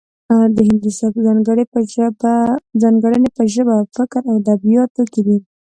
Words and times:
د 0.55 0.57
هندي 0.67 0.91
سبک 0.99 1.15
ځانګړنې 2.81 3.27
په 3.35 3.41
ژبه 3.53 3.75
فکر 3.95 4.21
او 4.31 4.35
ادبیاتو 4.41 5.03
کې 5.13 5.21
دي 5.27 5.37